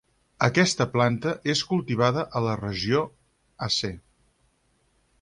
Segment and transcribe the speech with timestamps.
[0.45, 3.07] Aquesta planta és cultivada a la regió
[3.71, 3.97] Aceh.